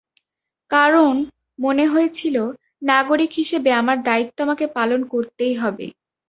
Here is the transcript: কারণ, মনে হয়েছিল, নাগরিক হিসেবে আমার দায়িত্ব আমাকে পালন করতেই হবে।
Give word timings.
কারণ, 0.71 1.13
মনে 1.59 1.85
হয়েছিল, 1.87 2.35
নাগরিক 2.83 3.31
হিসেবে 3.33 3.69
আমার 3.73 3.97
দায়িত্ব 4.03 4.37
আমাকে 4.41 4.65
পালন 4.77 5.01
করতেই 5.07 5.55
হবে। 5.55 5.85